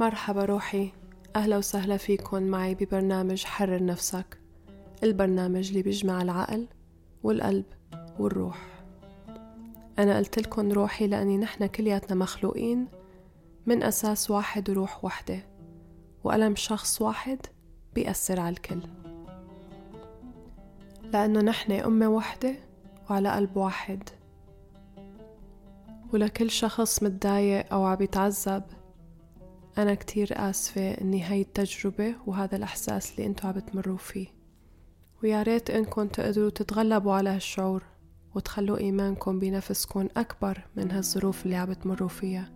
[0.00, 0.92] مرحبا روحي.
[1.36, 4.40] أهلا وسهلا فيكن معي ببرنامج حرر نفسك.
[5.02, 6.68] البرنامج اللي بيجمع العقل
[7.22, 7.64] والقلب
[8.18, 8.84] والروح.
[9.98, 12.88] أنا قلت لكم روحي لأني نحن كلياتنا مخلوقين
[13.66, 15.46] من أساس واحد وروح وحدة
[16.24, 17.38] وألم شخص واحد
[17.94, 18.80] بيأثر على الكل.
[21.02, 22.54] لأنه نحن أمة وحدة
[23.10, 24.08] وعلى قلب واحد.
[26.12, 28.62] ولكل شخص متضايق أو عم يتعذب
[29.82, 34.26] أنا كتير آسفة إني هاي التجربة وهذا الإحساس اللي انتو عم تمروا فيه.
[35.22, 37.82] ويا ريت إنكم تقدروا تتغلبوا على هالشعور
[38.34, 42.50] وتخلوا إيمانكم بنفسكم أكبر من هالظروف اللي عم تمروا فيها.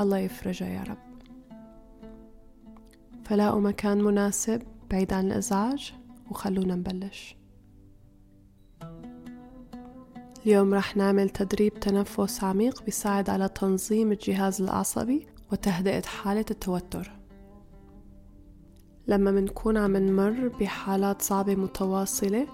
[0.00, 0.98] الله يفرجها يا رب.
[3.24, 5.94] فلاقوا مكان مناسب بعيد عن الإزعاج
[6.30, 7.36] وخلونا نبلش.
[10.46, 17.12] اليوم رح نعمل تدريب تنفس عميق بيساعد على تنظيم الجهاز العصبي وتهدئة حالة التوتر.
[19.08, 22.46] لما منكون عم نمر بحالات صعبة متواصلة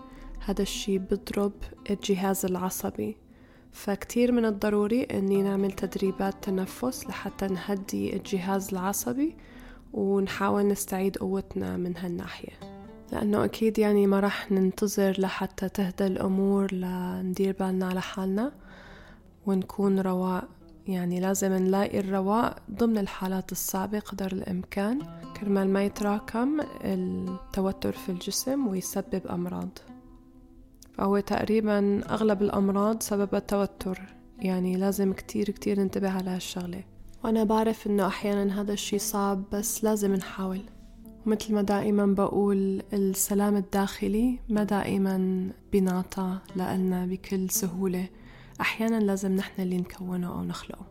[0.44, 1.52] هذا الشي بضرب
[1.90, 3.16] الجهاز العصبي.
[3.72, 9.36] فكتير من الضروري إني نعمل تدريبات تنفس لحتى نهدي الجهاز العصبي
[9.92, 12.52] ونحاول نستعيد قوتنا من هالناحية.
[13.12, 18.52] لأنه أكيد يعني ما رح ننتظر لحتى تهدى الأمور لندير بالنا على حالنا
[19.46, 20.48] ونكون رواق.
[20.86, 24.98] يعني لازم نلاقي الرواق ضمن الحالات الصعبة قدر الإمكان
[25.40, 29.78] كرمال ما يتراكم التوتر في الجسم ويسبب أمراض.
[30.92, 34.00] فهو تقريبا أغلب الأمراض سبب التوتر
[34.38, 36.84] يعني لازم كتير كتير ننتبه على هالشغلة.
[37.24, 40.60] وأنا بعرف إنه أحيانا هذا الشي صعب بس لازم نحاول.
[41.26, 48.08] ومثل ما دائما بقول السلام الداخلي ما دائما بنعطى لنا بكل سهولة.
[48.60, 50.86] أحيانا لازم نحن اللي نكونه أو نخلقه.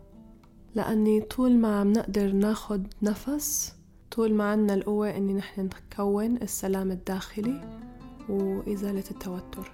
[0.75, 3.75] لأني طول ما عم نقدر ناخد نفس
[4.11, 7.79] طول ما عنا القوة إني نحن نكون السلام الداخلي
[8.29, 9.71] وإزالة التوتر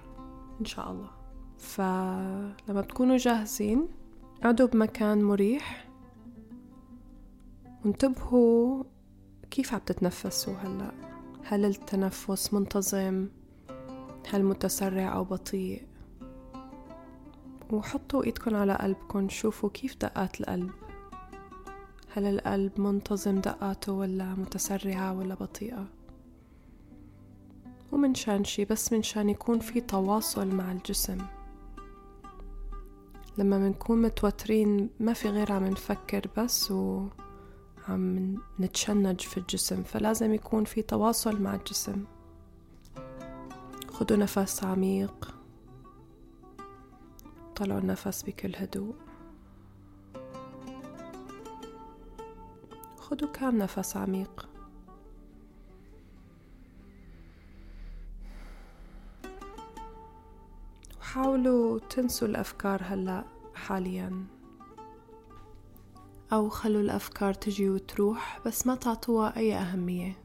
[0.60, 1.10] إن شاء الله.
[1.58, 3.88] فلما تكونوا جاهزين
[4.40, 5.88] اقعدوا بمكان مريح
[7.84, 8.84] وانتبهوا
[9.50, 10.92] كيف عم تتنفسوا هلأ.
[11.44, 13.28] هل التنفس منتظم؟
[14.28, 15.82] هل متسرع أو بطيء؟
[17.70, 20.70] وحطوا ايدكم على قلبكم شوفوا كيف دقات القلب.
[22.12, 25.86] هل القلب منتظم دقاته ولا متسرعة ولا بطيئة؟
[27.92, 31.18] ومن شان شي بس من شان يكون في تواصل مع الجسم.
[33.38, 37.06] لما منكون متوترين ما في غير عم نفكر بس و
[37.88, 42.04] عم نتشنج في الجسم فلازم يكون في تواصل مع الجسم.
[43.88, 45.34] خدوا نفس عميق.
[47.56, 48.94] طلعوا النفس بكل هدوء.
[52.98, 54.48] خدوا كام نفس عميق.
[61.00, 63.24] وحاولوا تنسوا الأفكار هلأ
[63.54, 64.26] حاليا.
[66.32, 70.18] أو خلوا الأفكار تجي وتروح بس ما تعطوها أي أهمية.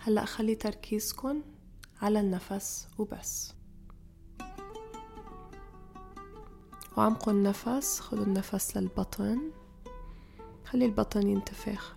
[0.00, 1.42] هلأ خلي تركيزكن
[2.02, 3.55] على النفس وبس.
[6.96, 9.50] وعمقوا النفس خذوا النفس للبطن.
[10.64, 11.96] خلي البطن ينتفخ.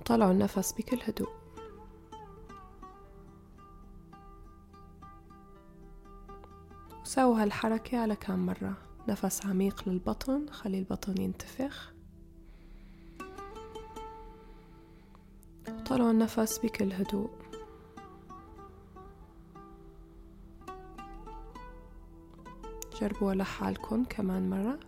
[0.00, 1.32] وطلعوا النفس بكل هدوء.
[7.02, 8.76] وسووا هالحركة على كم مرة.
[9.08, 11.92] نفس عميق للبطن خلي البطن ينتفخ.
[15.86, 17.30] طلعوا النفس بكل هدوء.
[23.00, 24.78] جربوا لحالكم كمان مرة.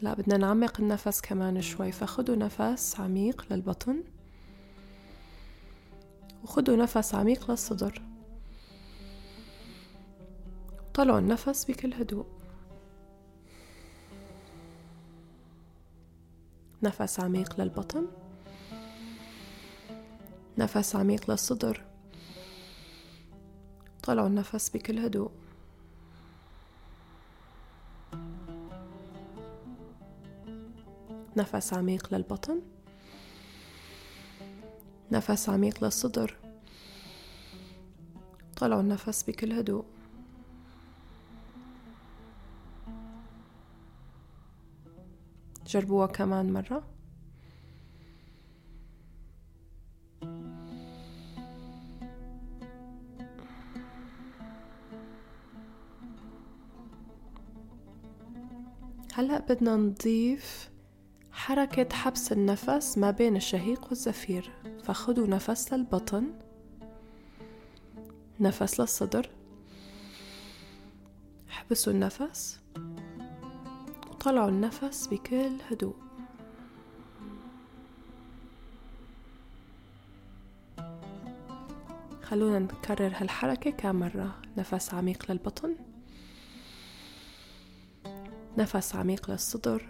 [0.00, 1.92] لا بدنا نعمق النفس كمان شوي.
[1.92, 4.04] فخدوا نفس عميق للبطن.
[6.44, 8.02] وخدوا نفس عميق للصدر.
[10.94, 12.39] طلعوا النفس بكل هدوء.
[16.82, 18.06] نفس عميق للبطن
[20.58, 21.82] نفس عميق للصدر
[24.02, 25.30] طلعوا النفس بكل هدوء.
[31.36, 32.60] نفس عميق للبطن
[35.12, 36.36] نفس عميق للصدر
[38.56, 39.84] طلعوا النفس بكل هدوء.
[45.70, 46.82] جربوها كمان مرة.
[59.14, 60.70] هلأ بدنا نضيف
[61.32, 64.50] حركة حبس النفس ما بين الشهيق والزفير.
[64.84, 66.32] فخدوا نفس للبطن
[68.40, 69.30] نفس للصدر
[71.48, 72.59] حبسوا النفس.
[74.20, 75.96] وطلعوا النفس بكل هدوء.
[82.22, 85.76] خلونا نكرر هالحركة كم مرة نفس عميق للبطن.
[88.58, 89.88] نفس عميق للصدر.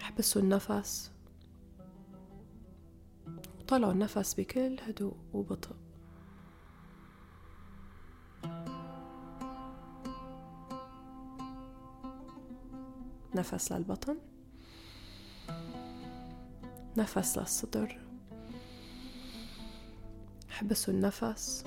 [0.00, 1.10] احبسوا النفس.
[3.60, 5.76] وطلعوا النفس بكل هدوء وبطء.
[13.34, 14.16] نفس للبطن
[16.96, 17.98] نفس للصدر
[20.50, 21.64] احبسوا النفس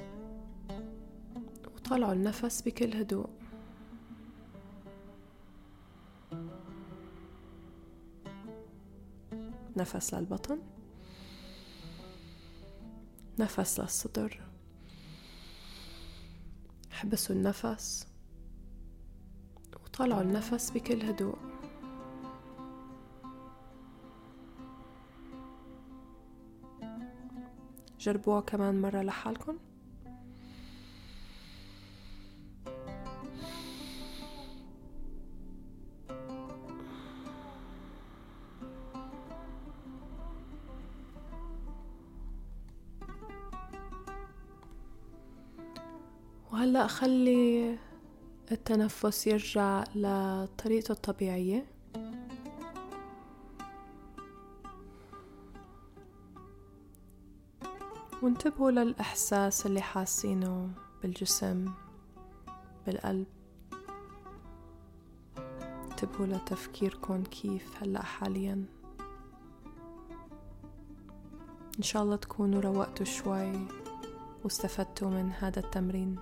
[1.75, 3.29] وطلعوا النفس بكل هدوء.
[9.77, 10.59] نفس للبطن
[13.39, 14.41] نفس للصدر
[16.91, 18.07] احبسوا النفس
[19.85, 21.52] وطلعوا النفس بكل هدوء.
[28.03, 29.57] جربوها كمان مرة لحالكم؟
[46.51, 47.77] وهلأ خلي
[48.51, 51.72] التنفس يرجع لطريقته الطبيعية.
[58.23, 60.69] وانتبهوا للإحساس اللي حاسينه
[61.01, 61.71] بالجسم
[62.85, 63.25] بالقلب.
[65.91, 68.65] انتبهوا لتفكيركم كيف هلأ حاليا.
[71.77, 73.67] إن شاء الله تكونوا روقتوا شوي
[74.43, 76.15] واستفدتوا من هذا التمرين.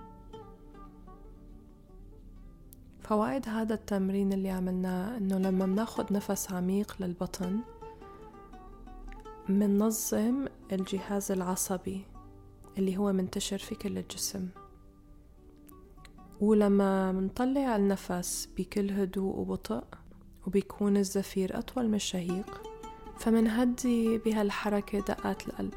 [3.00, 7.60] فوائد هذا التمرين اللي عملناه إنه لما بناخد نفس عميق للبطن
[9.48, 12.04] مننظم الجهاز العصبي
[12.78, 14.48] اللي هو منتشر في كل الجسم.
[16.40, 19.84] ولما منطلع النفس بكل هدوء وبطء
[20.46, 22.62] وبيكون الزفير أطول من الشهيق
[23.18, 25.74] فمنهدي بهالحركة دقات القلب.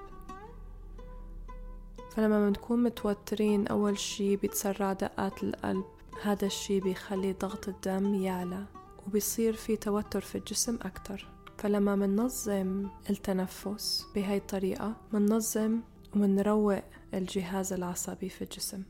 [2.12, 5.86] فلما بنكون متوترين أول شي بيتسرع دقات القلب.
[6.22, 8.66] هذا الشي بيخلي ضغط الدم يعلى
[9.08, 11.35] وبيصير في توتر في الجسم أكتر.
[11.66, 15.82] فلما مننظم التنفس بهاي الطريقة مننظم
[16.16, 16.82] ومنروق
[17.14, 18.84] الجهاز العصبي في الجسم.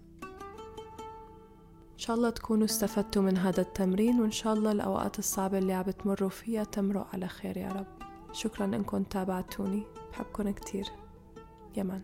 [1.93, 5.83] إن شاء الله تكونوا استفدتوا من هذا التمرين وإن شاء الله الأوقات الصعبة اللي عم
[5.83, 7.87] بتمروا فيها تمرق على خير يا رب.
[8.31, 10.85] شكرا إنكم تابعتوني بحبكم كتير.
[11.77, 12.01] يمن